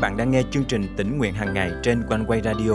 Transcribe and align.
bạn 0.00 0.16
đang 0.16 0.30
nghe 0.30 0.42
chương 0.50 0.64
trình 0.64 0.86
tỉnh 0.96 1.18
nguyện 1.18 1.34
hàng 1.34 1.54
ngày 1.54 1.72
trên 1.82 2.02
quanh 2.08 2.24
quay 2.26 2.40
radio 2.42 2.72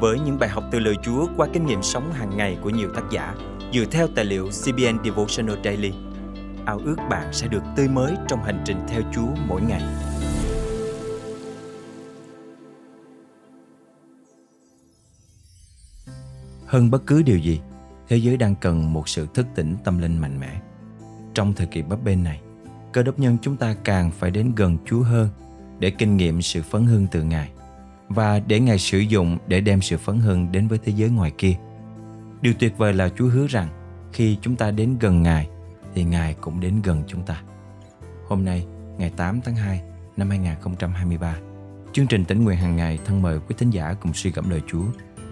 với 0.00 0.20
những 0.20 0.38
bài 0.38 0.48
học 0.48 0.64
từ 0.70 0.78
lời 0.78 0.94
Chúa 1.02 1.26
qua 1.36 1.48
kinh 1.52 1.66
nghiệm 1.66 1.82
sống 1.82 2.12
hàng 2.12 2.36
ngày 2.36 2.58
của 2.62 2.70
nhiều 2.70 2.88
tác 2.94 3.02
giả 3.10 3.34
dựa 3.74 3.84
theo 3.90 4.08
tài 4.14 4.24
liệu 4.24 4.48
CBN 4.48 5.04
Devotional 5.04 5.56
Daily. 5.64 5.92
Ao 6.66 6.80
ước 6.84 6.96
bạn 7.10 7.32
sẽ 7.32 7.48
được 7.48 7.62
tươi 7.76 7.88
mới 7.88 8.14
trong 8.28 8.42
hành 8.42 8.62
trình 8.64 8.76
theo 8.88 9.02
Chúa 9.14 9.28
mỗi 9.48 9.60
ngày. 9.62 9.82
Hơn 16.66 16.90
bất 16.90 17.06
cứ 17.06 17.22
điều 17.22 17.38
gì, 17.38 17.60
thế 18.08 18.16
giới 18.16 18.36
đang 18.36 18.54
cần 18.54 18.92
một 18.92 19.08
sự 19.08 19.26
thức 19.34 19.46
tỉnh 19.54 19.76
tâm 19.84 19.98
linh 19.98 20.18
mạnh 20.18 20.40
mẽ. 20.40 20.60
Trong 21.34 21.52
thời 21.52 21.66
kỳ 21.66 21.82
bấp 21.82 22.04
bênh 22.04 22.24
này, 22.24 22.40
cơ 22.92 23.02
đốc 23.02 23.18
nhân 23.18 23.36
chúng 23.42 23.56
ta 23.56 23.76
càng 23.84 24.10
phải 24.10 24.30
đến 24.30 24.52
gần 24.56 24.76
Chúa 24.86 25.02
hơn 25.02 25.28
để 25.78 25.90
kinh 25.90 26.16
nghiệm 26.16 26.42
sự 26.42 26.62
phấn 26.62 26.86
hưng 26.86 27.06
từ 27.10 27.22
Ngài 27.22 27.50
và 28.08 28.38
để 28.38 28.60
Ngài 28.60 28.78
sử 28.78 28.98
dụng 28.98 29.38
để 29.46 29.60
đem 29.60 29.82
sự 29.82 29.96
phấn 29.96 30.18
hưng 30.18 30.52
đến 30.52 30.68
với 30.68 30.78
thế 30.78 30.92
giới 30.96 31.10
ngoài 31.10 31.32
kia. 31.38 31.54
Điều 32.40 32.52
tuyệt 32.58 32.78
vời 32.78 32.92
là 32.92 33.08
Chúa 33.08 33.28
hứa 33.28 33.46
rằng 33.46 33.68
khi 34.12 34.38
chúng 34.42 34.56
ta 34.56 34.70
đến 34.70 34.96
gần 35.00 35.22
Ngài 35.22 35.48
thì 35.94 36.04
Ngài 36.04 36.34
cũng 36.34 36.60
đến 36.60 36.82
gần 36.84 37.02
chúng 37.06 37.22
ta. 37.22 37.42
Hôm 38.28 38.44
nay, 38.44 38.66
ngày 38.98 39.12
8 39.16 39.40
tháng 39.44 39.56
2 39.56 39.82
năm 40.16 40.30
2023, 40.30 41.36
chương 41.92 42.06
trình 42.06 42.24
tỉnh 42.24 42.44
nguyện 42.44 42.56
hàng 42.56 42.76
ngày 42.76 42.98
thân 43.04 43.22
mời 43.22 43.38
quý 43.38 43.54
thính 43.58 43.70
giả 43.70 43.94
cùng 44.00 44.14
suy 44.14 44.30
gẫm 44.30 44.50
lời 44.50 44.62
Chúa 44.66 44.84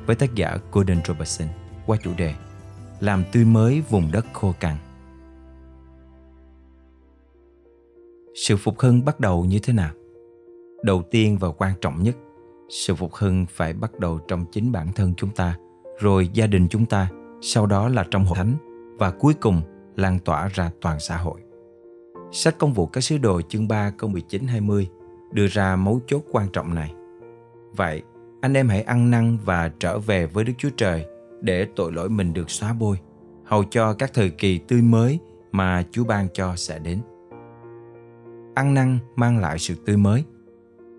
với 0.07 0.17
tác 0.17 0.35
giả 0.35 0.59
Gordon 0.73 0.99
Robertson 1.05 1.49
qua 1.87 1.97
chủ 2.03 2.11
đề 2.17 2.35
Làm 3.01 3.25
tươi 3.33 3.45
mới 3.45 3.81
vùng 3.81 4.13
đất 4.13 4.27
khô 4.33 4.55
cằn. 4.61 4.77
Sự 8.47 8.57
phục 8.57 8.81
hưng 8.81 9.05
bắt 9.05 9.21
đầu 9.21 9.45
như 9.45 9.59
thế 9.59 9.73
nào? 9.73 9.91
Đầu 10.85 11.03
tiên 11.11 11.39
và 11.41 11.49
quan 11.59 11.73
trọng 11.81 12.03
nhất, 12.03 12.17
sự 12.69 12.95
phục 12.95 13.15
hưng 13.15 13.47
phải 13.49 13.73
bắt 13.73 13.99
đầu 13.99 14.19
trong 14.29 14.45
chính 14.53 14.73
bản 14.73 14.93
thân 14.93 15.15
chúng 15.17 15.31
ta, 15.31 15.57
rồi 16.01 16.29
gia 16.33 16.47
đình 16.47 16.69
chúng 16.69 16.87
ta, 16.87 17.09
sau 17.41 17.67
đó 17.67 17.89
là 17.89 18.05
trong 18.11 18.25
hội 18.25 18.37
thánh 18.37 18.55
và 18.99 19.11
cuối 19.11 19.35
cùng 19.35 19.63
lan 19.97 20.19
tỏa 20.19 20.49
ra 20.49 20.71
toàn 20.81 21.01
xã 21.01 21.17
hội. 21.17 21.41
Sách 22.33 22.59
công 22.59 22.73
vụ 22.73 22.87
các 22.87 23.01
sứ 23.01 23.19
đồ 23.19 23.41
chương 23.49 23.69
3 23.69 23.91
câu 23.99 24.11
19-20 24.11 24.87
đưa 25.33 25.47
ra 25.47 25.77
mấu 25.77 26.01
chốt 26.07 26.23
quan 26.33 26.49
trọng 26.53 26.75
này. 26.75 26.95
Vậy, 27.77 28.03
anh 28.41 28.55
em 28.55 28.69
hãy 28.69 28.83
ăn 28.83 29.11
năn 29.11 29.39
và 29.45 29.71
trở 29.79 29.99
về 29.99 30.27
với 30.27 30.45
Đức 30.45 30.53
Chúa 30.59 30.71
Trời 30.77 31.07
để 31.41 31.67
tội 31.77 31.93
lỗi 31.93 32.09
mình 32.09 32.33
được 32.33 32.51
xóa 32.51 32.73
bôi, 32.73 32.97
hầu 33.45 33.65
cho 33.65 33.95
các 33.95 34.11
thời 34.15 34.31
kỳ 34.31 34.59
tươi 34.59 34.83
mới 34.83 35.19
mà 35.53 35.85
Chúa 35.91 36.05
ban 36.05 36.29
cho 36.35 36.57
sẽ 36.57 36.79
đến. 36.79 37.01
Ăn 38.55 38.75
năn 38.75 38.99
mang 39.17 39.39
lại 39.39 39.59
sự 39.59 39.75
tươi 39.87 39.97
mới. 39.97 40.25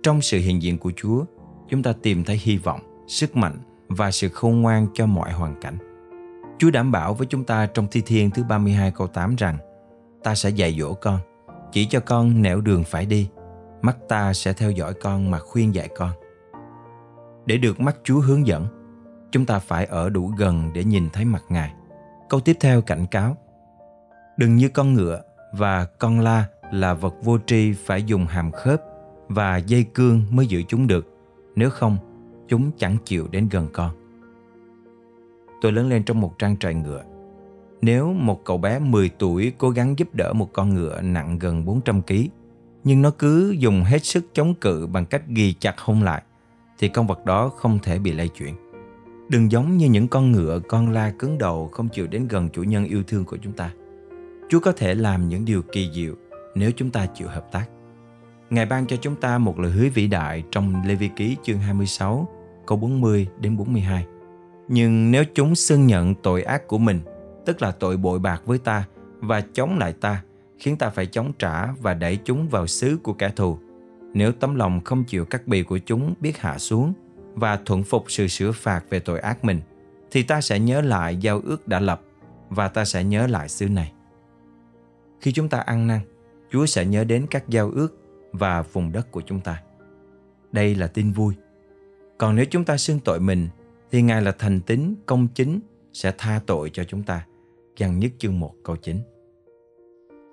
Trong 0.05 0.21
sự 0.21 0.39
hiện 0.39 0.61
diện 0.61 0.77
của 0.77 0.91
Chúa, 0.95 1.25
chúng 1.69 1.83
ta 1.83 1.93
tìm 2.01 2.23
thấy 2.23 2.39
hy 2.43 2.57
vọng, 2.57 3.05
sức 3.07 3.35
mạnh 3.35 3.57
và 3.87 4.11
sự 4.11 4.29
khôn 4.29 4.61
ngoan 4.61 4.87
cho 4.93 5.05
mọi 5.05 5.31
hoàn 5.31 5.61
cảnh. 5.61 5.77
Chúa 6.57 6.71
đảm 6.71 6.91
bảo 6.91 7.13
với 7.13 7.27
chúng 7.27 7.43
ta 7.43 7.65
trong 7.65 7.87
Thi 7.91 8.01
Thiên 8.05 8.31
thứ 8.31 8.43
32 8.43 8.91
câu 8.91 9.07
8 9.07 9.35
rằng 9.35 9.57
Ta 10.23 10.35
sẽ 10.35 10.49
dạy 10.49 10.77
dỗ 10.79 10.93
con, 10.93 11.19
chỉ 11.71 11.85
cho 11.85 11.99
con 11.99 12.41
nẻo 12.41 12.61
đường 12.61 12.83
phải 12.83 13.05
đi, 13.05 13.29
mắt 13.81 13.97
ta 14.09 14.33
sẽ 14.33 14.53
theo 14.53 14.71
dõi 14.71 14.93
con 14.93 15.31
mà 15.31 15.39
khuyên 15.39 15.75
dạy 15.75 15.89
con. 15.97 16.11
Để 17.45 17.57
được 17.57 17.79
mắt 17.79 17.95
Chúa 18.03 18.19
hướng 18.19 18.47
dẫn, 18.47 18.67
chúng 19.31 19.45
ta 19.45 19.59
phải 19.59 19.85
ở 19.85 20.09
đủ 20.09 20.31
gần 20.37 20.73
để 20.73 20.83
nhìn 20.83 21.09
thấy 21.13 21.25
mặt 21.25 21.43
Ngài. 21.49 21.73
Câu 22.29 22.39
tiếp 22.39 22.57
theo 22.59 22.81
cảnh 22.81 23.05
cáo 23.11 23.37
Đừng 24.37 24.55
như 24.55 24.69
con 24.69 24.93
ngựa 24.93 25.21
và 25.53 25.85
con 25.85 26.19
la 26.19 26.45
là 26.71 26.93
vật 26.93 27.13
vô 27.23 27.37
tri 27.45 27.73
phải 27.73 28.03
dùng 28.03 28.25
hàm 28.25 28.51
khớp 28.51 28.81
và 29.27 29.57
dây 29.57 29.83
cương 29.83 30.21
mới 30.31 30.47
giữ 30.47 30.63
chúng 30.67 30.87
được. 30.87 31.17
Nếu 31.55 31.69
không, 31.69 31.97
chúng 32.47 32.71
chẳng 32.77 32.97
chịu 33.05 33.27
đến 33.31 33.49
gần 33.51 33.67
con. 33.73 33.91
Tôi 35.61 35.71
lớn 35.71 35.89
lên 35.89 36.03
trong 36.03 36.21
một 36.21 36.39
trang 36.39 36.57
trại 36.57 36.73
ngựa. 36.73 37.03
Nếu 37.81 38.13
một 38.13 38.45
cậu 38.45 38.57
bé 38.57 38.79
10 38.79 39.09
tuổi 39.09 39.53
cố 39.57 39.69
gắng 39.69 39.99
giúp 39.99 40.15
đỡ 40.15 40.33
một 40.33 40.53
con 40.53 40.73
ngựa 40.73 41.01
nặng 41.01 41.39
gần 41.39 41.65
400 41.65 42.01
kg, 42.01 42.13
nhưng 42.83 43.01
nó 43.01 43.11
cứ 43.11 43.55
dùng 43.59 43.83
hết 43.83 44.05
sức 44.05 44.25
chống 44.33 44.53
cự 44.53 44.87
bằng 44.87 45.05
cách 45.05 45.23
ghi 45.27 45.53
chặt 45.53 45.79
hông 45.79 46.03
lại, 46.03 46.23
thì 46.79 46.87
con 46.87 47.07
vật 47.07 47.25
đó 47.25 47.49
không 47.49 47.79
thể 47.83 47.99
bị 47.99 48.11
lay 48.11 48.27
chuyển. 48.27 48.55
Đừng 49.29 49.51
giống 49.51 49.77
như 49.77 49.89
những 49.89 50.07
con 50.07 50.31
ngựa, 50.31 50.59
con 50.59 50.91
la 50.91 51.13
cứng 51.19 51.37
đầu 51.37 51.67
không 51.67 51.89
chịu 51.89 52.07
đến 52.07 52.27
gần 52.27 52.49
chủ 52.49 52.63
nhân 52.63 52.85
yêu 52.85 53.03
thương 53.07 53.25
của 53.25 53.37
chúng 53.43 53.53
ta. 53.53 53.71
Chúa 54.49 54.59
có 54.59 54.71
thể 54.71 54.93
làm 54.93 55.29
những 55.29 55.45
điều 55.45 55.61
kỳ 55.61 55.91
diệu 55.93 56.15
nếu 56.55 56.71
chúng 56.75 56.91
ta 56.91 57.05
chịu 57.05 57.27
hợp 57.27 57.51
tác. 57.51 57.65
Ngài 58.49 58.65
ban 58.65 58.87
cho 58.87 58.97
chúng 59.01 59.15
ta 59.15 59.37
một 59.37 59.59
lời 59.59 59.71
hứa 59.71 59.87
vĩ 59.93 60.07
đại 60.07 60.43
trong 60.51 60.83
Lê 60.85 60.95
Vi 60.95 61.09
Ký 61.15 61.37
chương 61.43 61.59
26, 61.59 62.27
câu 62.65 62.77
40 62.77 63.27
đến 63.39 63.57
42. 63.57 64.05
Nhưng 64.67 65.11
nếu 65.11 65.23
chúng 65.33 65.55
xưng 65.55 65.87
nhận 65.87 66.15
tội 66.15 66.43
ác 66.43 66.67
của 66.67 66.77
mình, 66.77 66.99
tức 67.45 67.61
là 67.61 67.71
tội 67.71 67.97
bội 67.97 68.19
bạc 68.19 68.41
với 68.45 68.57
ta 68.57 68.85
và 69.19 69.41
chống 69.41 69.77
lại 69.77 69.93
ta, 69.93 70.23
khiến 70.59 70.77
ta 70.77 70.89
phải 70.89 71.05
chống 71.05 71.31
trả 71.39 71.65
và 71.71 71.93
đẩy 71.93 72.17
chúng 72.25 72.47
vào 72.47 72.67
xứ 72.67 72.97
của 73.03 73.13
kẻ 73.13 73.29
thù. 73.35 73.57
Nếu 74.13 74.31
tấm 74.31 74.55
lòng 74.55 74.81
không 74.83 75.03
chịu 75.03 75.25
cắt 75.25 75.47
bì 75.47 75.63
của 75.63 75.77
chúng 75.77 76.13
biết 76.19 76.37
hạ 76.37 76.57
xuống 76.57 76.93
và 77.33 77.59
thuận 77.65 77.83
phục 77.83 78.05
sự 78.07 78.27
sửa 78.27 78.51
phạt 78.51 78.85
về 78.89 78.99
tội 78.99 79.19
ác 79.19 79.45
mình, 79.45 79.59
thì 80.11 80.23
ta 80.23 80.41
sẽ 80.41 80.59
nhớ 80.59 80.81
lại 80.81 81.17
giao 81.17 81.41
ước 81.43 81.67
đã 81.67 81.79
lập 81.79 82.01
và 82.49 82.67
ta 82.67 82.85
sẽ 82.85 83.03
nhớ 83.03 83.27
lại 83.27 83.49
xứ 83.49 83.69
này. 83.69 83.91
Khi 85.21 85.31
chúng 85.31 85.49
ta 85.49 85.59
ăn 85.59 85.87
năn, 85.87 85.99
Chúa 86.51 86.65
sẽ 86.65 86.85
nhớ 86.85 87.03
đến 87.03 87.25
các 87.29 87.49
giao 87.49 87.71
ước 87.71 88.04
và 88.37 88.61
vùng 88.61 88.91
đất 88.91 89.11
của 89.11 89.21
chúng 89.21 89.39
ta. 89.39 89.61
Đây 90.51 90.75
là 90.75 90.87
tin 90.87 91.11
vui. 91.11 91.33
Còn 92.17 92.35
nếu 92.35 92.45
chúng 92.49 92.65
ta 92.65 92.77
xưng 92.77 92.99
tội 92.99 93.19
mình, 93.19 93.47
thì 93.91 94.01
Ngài 94.01 94.21
là 94.21 94.31
thành 94.31 94.61
tín, 94.61 94.95
công 95.05 95.27
chính, 95.27 95.59
sẽ 95.93 96.13
tha 96.17 96.41
tội 96.45 96.69
cho 96.69 96.83
chúng 96.83 97.03
ta. 97.03 97.25
Giăng 97.77 97.99
nhất 97.99 98.11
chương 98.17 98.39
1 98.39 98.53
câu 98.63 98.75
9. 98.75 98.97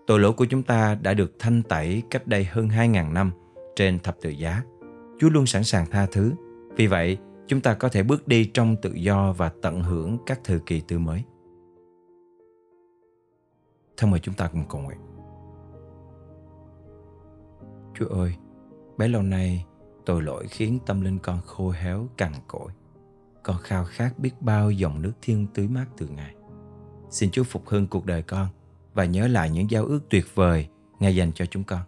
Tội 0.07 0.21
lỗi 0.21 0.33
của 0.33 0.45
chúng 0.45 0.63
ta 0.63 0.95
đã 0.95 1.15
được 1.15 1.33
thanh 1.39 1.63
tẩy 1.63 2.03
cách 2.11 2.27
đây 2.27 2.45
hơn 2.45 2.69
2.000 2.69 3.13
năm 3.13 3.31
trên 3.77 3.99
thập 3.99 4.17
tự 4.21 4.31
giá. 4.31 4.63
Chúa 5.19 5.29
luôn 5.29 5.47
sẵn 5.47 5.65
sàng 5.65 5.87
tha 5.91 6.07
thứ. 6.13 6.33
Vì 6.77 6.87
vậy, 6.87 7.19
chúng 7.47 7.61
ta 7.61 7.75
có 7.75 7.89
thể 7.89 8.03
bước 8.03 8.29
đi 8.29 8.45
trong 8.45 8.77
tự 8.83 8.93
do 8.95 9.33
và 9.33 9.51
tận 9.63 9.83
hưởng 9.83 10.19
các 10.27 10.41
thời 10.45 10.61
kỳ 10.61 10.81
tươi 10.81 10.99
mới. 10.99 11.23
Thân 13.97 14.11
mời 14.11 14.21
chúng 14.21 14.35
ta 14.35 14.49
cùng 14.53 14.65
cầu 14.69 14.81
nguyện. 14.81 14.99
Chúa 18.03 18.09
ơi, 18.09 18.35
bấy 18.99 19.09
lâu 19.09 19.23
nay 19.23 19.67
tội 20.07 20.23
lỗi 20.23 20.47
khiến 20.49 20.79
tâm 20.87 21.01
linh 21.01 21.19
con 21.19 21.41
khô 21.47 21.71
héo 21.71 22.09
cằn 22.17 22.33
cỗi. 22.49 22.73
Con 23.43 23.57
khao 23.63 23.85
khát 23.85 24.19
biết 24.19 24.31
bao 24.41 24.71
dòng 24.71 25.03
nước 25.03 25.13
thiên 25.23 25.47
tưới 25.55 25.69
mát 25.69 25.87
từ 25.97 26.09
Ngài. 26.09 26.35
Xin 27.11 27.31
Chúa 27.31 27.45
phục 27.45 27.69
hưng 27.69 27.87
cuộc 27.87 28.07
đời 28.07 28.23
con 28.23 28.47
và 28.95 29.05
nhớ 29.05 29.29
lại 29.29 29.51
những 29.51 29.71
giao 29.71 29.85
ước 29.85 30.01
tuyệt 30.11 30.25
vời 30.35 30.69
Ngài 31.01 31.17
dành 31.17 31.33
cho 31.33 31.47
chúng 31.47 31.65
con 31.65 31.81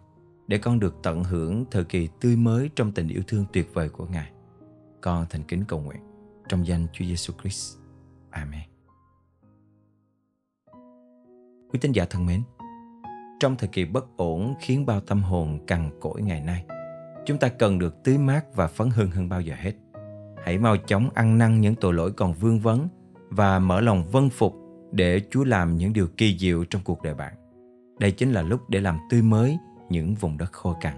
để 0.47 0.57
con 0.57 0.79
được 0.79 0.95
tận 1.03 1.23
hưởng 1.23 1.65
thời 1.71 1.83
kỳ 1.83 2.09
tươi 2.19 2.35
mới 2.35 2.69
trong 2.75 2.91
tình 2.91 3.07
yêu 3.07 3.21
thương 3.27 3.45
tuyệt 3.53 3.73
vời 3.73 3.89
của 3.89 4.05
Ngài. 4.05 4.31
Con 5.01 5.25
thành 5.29 5.43
kính 5.43 5.63
cầu 5.67 5.79
nguyện 5.79 6.01
trong 6.49 6.67
danh 6.67 6.87
Chúa 6.93 7.05
Giêsu 7.05 7.33
Christ. 7.41 7.77
Amen. 8.29 8.69
Quý 11.69 11.79
tín 11.81 11.91
giả 11.91 12.05
thân 12.05 12.25
mến, 12.25 12.41
trong 13.39 13.55
thời 13.55 13.69
kỳ 13.69 13.85
bất 13.85 14.17
ổn 14.17 14.53
khiến 14.59 14.85
bao 14.85 14.99
tâm 14.99 15.23
hồn 15.23 15.59
cằn 15.67 15.89
cỗi 15.99 16.21
ngày 16.21 16.41
nay. 16.41 16.65
Chúng 17.25 17.37
ta 17.37 17.47
cần 17.47 17.79
được 17.79 18.03
tưới 18.03 18.17
mát 18.17 18.55
và 18.55 18.67
phấn 18.67 18.89
hưng 18.89 19.11
hơn 19.11 19.29
bao 19.29 19.41
giờ 19.41 19.53
hết. 19.57 19.73
Hãy 20.43 20.57
mau 20.57 20.77
chóng 20.77 21.09
ăn 21.13 21.37
năn 21.37 21.61
những 21.61 21.75
tội 21.75 21.93
lỗi 21.93 22.11
còn 22.11 22.33
vương 22.33 22.59
vấn 22.59 22.87
và 23.29 23.59
mở 23.59 23.81
lòng 23.81 24.03
vân 24.11 24.29
phục 24.29 24.55
để 24.91 25.21
Chúa 25.29 25.43
làm 25.43 25.77
những 25.77 25.93
điều 25.93 26.07
kỳ 26.17 26.37
diệu 26.37 26.65
trong 26.65 26.81
cuộc 26.85 27.01
đời 27.01 27.13
bạn. 27.13 27.33
Đây 27.99 28.11
chính 28.11 28.31
là 28.31 28.41
lúc 28.41 28.69
để 28.69 28.81
làm 28.81 28.99
tươi 29.09 29.21
mới 29.21 29.57
những 29.89 30.15
vùng 30.15 30.37
đất 30.37 30.51
khô 30.51 30.77
cằn. 30.81 30.93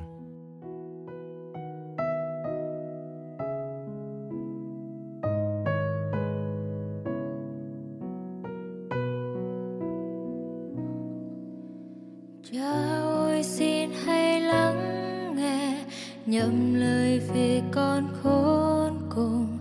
Nhậm 16.38 16.74
lời 16.74 17.22
vì 17.34 17.62
con 17.72 18.08
khốn 18.24 19.10
cùng, 19.16 19.58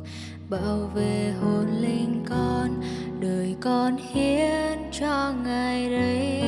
bảo 0.50 0.90
vệ 0.94 1.32
hồn 1.40 1.66
linh 1.80 2.24
con, 2.28 2.80
đời 3.20 3.56
con 3.60 3.96
hiến 4.12 4.78
cho 5.00 5.32
ngài 5.44 5.90
đây 5.90 6.42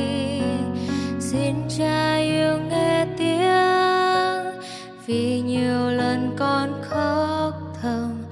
xin 1.19 1.55
cha 1.77 2.17
yêu 2.17 2.59
nghe 2.69 3.05
tiếng, 3.17 4.61
vì 5.05 5.41
nhiều 5.41 5.89
lần 5.89 6.35
con 6.37 6.81
khóc 6.81 7.53
thầm, 7.81 8.23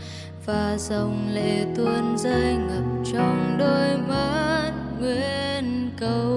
và 0.45 0.77
dòng 0.77 1.29
lệ 1.33 1.65
tuôn 1.75 2.17
rơi 2.17 2.55
ngập 2.55 3.05
trong 3.13 3.55
đôi 3.59 3.97
mắt 4.07 4.71
nguyện 4.99 5.91
cầu. 5.99 6.36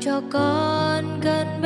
Cho 0.00 0.20
con 0.30 1.20
gần 1.20 1.59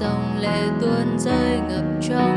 dòng 0.00 0.38
lệ 0.38 0.62
tuôn 0.80 1.18
rơi 1.18 1.60
ngập 1.68 1.84
trong 2.08 2.35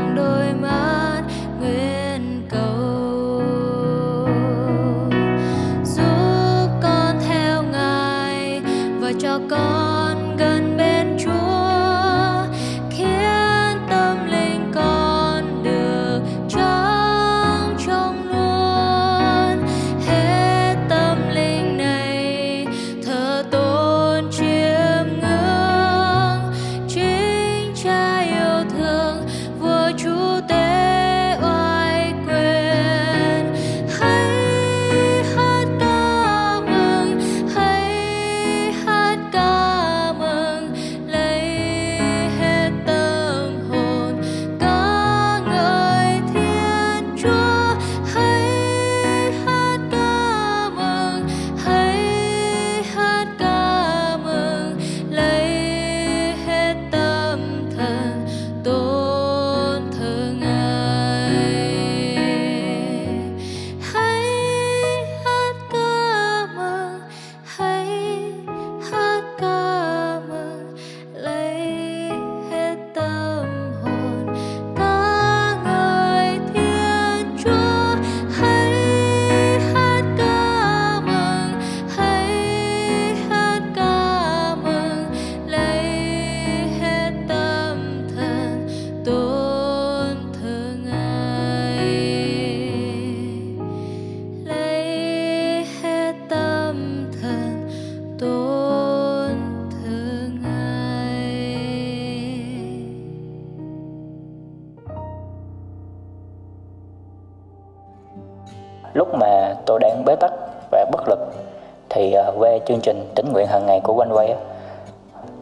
chương 112.66 112.80
trình 112.80 113.12
tính 113.14 113.32
nguyện 113.32 113.46
hàng 113.46 113.66
ngày 113.66 113.80
của 113.80 113.94
quanh 113.94 114.12
quay 114.12 114.34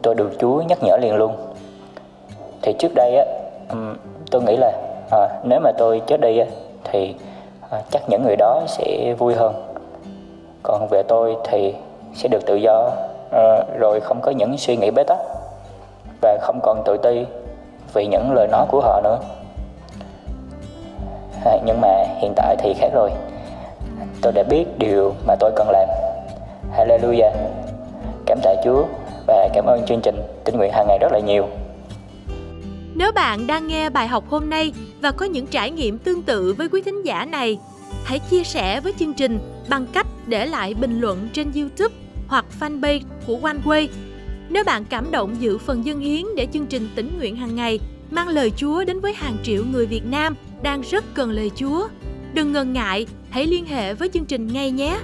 tôi 0.01 0.15
được 0.15 0.31
Chúa 0.39 0.61
nhắc 0.61 0.77
nhở 0.81 0.97
liền 0.97 1.15
luôn. 1.15 1.35
Thì 2.61 2.73
trước 2.79 2.91
đây 2.95 3.15
á 3.15 3.25
tôi 4.31 4.41
nghĩ 4.41 4.57
là 4.57 4.71
à, 5.11 5.27
nếu 5.43 5.59
mà 5.59 5.71
tôi 5.77 6.01
chết 6.07 6.21
đi 6.21 6.37
á 6.37 6.45
thì 6.83 7.15
à, 7.69 7.81
chắc 7.91 8.01
những 8.09 8.23
người 8.23 8.35
đó 8.35 8.61
sẽ 8.67 9.13
vui 9.17 9.35
hơn. 9.35 9.53
Còn 10.63 10.87
về 10.91 11.03
tôi 11.07 11.35
thì 11.43 11.73
sẽ 12.15 12.27
được 12.27 12.45
tự 12.45 12.55
do 12.55 12.91
à, 13.31 13.63
rồi 13.79 13.99
không 13.99 14.21
có 14.21 14.31
những 14.31 14.57
suy 14.57 14.77
nghĩ 14.77 14.91
bế 14.91 15.03
tắc 15.03 15.17
và 16.21 16.37
không 16.41 16.59
còn 16.63 16.83
tự 16.85 16.97
ti 16.97 17.25
vì 17.93 18.07
những 18.07 18.31
lời 18.33 18.47
nói 18.47 18.65
của 18.71 18.81
họ 18.81 19.01
nữa. 19.03 19.17
À, 21.45 21.57
nhưng 21.65 21.81
mà 21.81 22.05
hiện 22.17 22.33
tại 22.35 22.55
thì 22.59 22.73
khác 22.73 22.89
rồi. 22.93 23.11
Tôi 24.21 24.33
đã 24.33 24.43
biết 24.43 24.65
điều 24.77 25.13
mà 25.27 25.35
tôi 25.39 25.51
cần 25.55 25.69
làm. 25.69 25.89
Hallelujah 26.77 27.31
cảm 28.25 28.39
tạ 28.43 28.55
Chúa 28.63 28.85
và 29.27 29.49
cảm 29.53 29.65
ơn 29.65 29.85
chương 29.87 29.99
trình 30.03 30.15
tình 30.45 30.57
nguyện 30.57 30.71
hàng 30.73 30.85
ngày 30.87 30.97
rất 31.01 31.11
là 31.11 31.19
nhiều 31.19 31.47
Nếu 32.95 33.11
bạn 33.11 33.47
đang 33.47 33.67
nghe 33.67 33.89
bài 33.89 34.07
học 34.07 34.29
hôm 34.29 34.49
nay 34.49 34.73
và 35.01 35.11
có 35.11 35.25
những 35.25 35.47
trải 35.47 35.71
nghiệm 35.71 35.97
tương 35.97 36.21
tự 36.21 36.53
với 36.57 36.69
quý 36.69 36.81
thính 36.81 37.05
giả 37.05 37.25
này, 37.25 37.57
hãy 38.03 38.19
chia 38.19 38.43
sẻ 38.43 38.79
với 38.79 38.93
chương 38.99 39.13
trình 39.13 39.39
bằng 39.69 39.85
cách 39.93 40.07
để 40.27 40.45
lại 40.45 40.73
bình 40.73 40.99
luận 40.99 41.29
trên 41.33 41.51
YouTube 41.55 41.95
hoặc 42.27 42.45
fanpage 42.59 43.01
của 43.27 43.37
OneWay. 43.41 43.87
Nếu 44.49 44.63
bạn 44.63 44.85
cảm 44.89 45.11
động 45.11 45.35
dự 45.39 45.57
phần 45.57 45.85
dân 45.85 45.99
hiến 45.99 46.25
để 46.35 46.47
chương 46.53 46.65
trình 46.65 46.89
tỉnh 46.95 47.17
nguyện 47.17 47.35
hàng 47.35 47.55
ngày 47.55 47.79
mang 48.11 48.27
lời 48.27 48.51
Chúa 48.55 48.83
đến 48.83 48.99
với 48.99 49.13
hàng 49.13 49.37
triệu 49.43 49.63
người 49.71 49.85
Việt 49.85 50.05
Nam 50.05 50.35
đang 50.61 50.81
rất 50.81 51.05
cần 51.13 51.31
lời 51.31 51.51
Chúa, 51.55 51.87
đừng 52.33 52.51
ngần 52.51 52.73
ngại, 52.73 53.07
hãy 53.29 53.45
liên 53.45 53.65
hệ 53.65 53.93
với 53.93 54.09
chương 54.09 54.25
trình 54.25 54.47
ngay 54.47 54.71
nhé. 54.71 54.99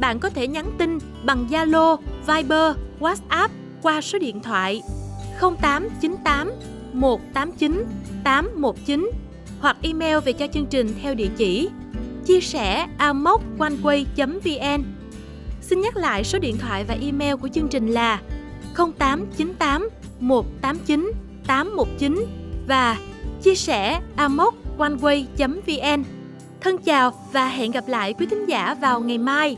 Bạn 0.00 0.18
có 0.18 0.30
thể 0.30 0.46
nhắn 0.46 0.70
tin 0.78 0.98
bằng 1.24 1.46
Zalo, 1.50 1.96
Viber, 2.26 2.76
WhatsApp 3.00 3.48
qua 3.82 4.00
số 4.00 4.18
điện 4.18 4.42
thoại 4.42 4.82
0898 5.40 6.52
189 6.92 7.84
819 8.24 9.10
hoặc 9.60 9.76
email 9.82 10.18
về 10.24 10.32
cho 10.32 10.46
chương 10.46 10.66
trình 10.66 10.94
theo 11.02 11.14
địa 11.14 11.28
chỉ 11.36 11.68
chia 12.26 12.40
sẻ 12.40 12.86
amoconeway.vn 12.98 14.82
Xin 15.60 15.80
nhắc 15.80 15.96
lại 15.96 16.24
số 16.24 16.38
điện 16.38 16.56
thoại 16.58 16.84
và 16.84 16.96
email 17.00 17.34
của 17.34 17.48
chương 17.48 17.68
trình 17.68 17.88
là 17.88 18.20
0898 18.76 19.88
189 20.20 21.12
819 21.46 22.26
và 22.68 22.96
chia 23.42 23.54
sẻ 23.54 24.00
amoconeway.vn. 24.16 26.04
Thân 26.60 26.78
chào 26.78 27.12
và 27.32 27.48
hẹn 27.48 27.70
gặp 27.70 27.88
lại 27.88 28.12
quý 28.12 28.26
thính 28.26 28.46
giả 28.48 28.74
vào 28.74 29.00
ngày 29.00 29.18
mai. 29.18 29.56